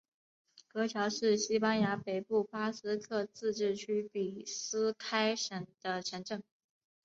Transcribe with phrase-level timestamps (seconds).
[0.69, 6.41] 格乔是西班牙北部巴斯克自治区比斯开省的城镇。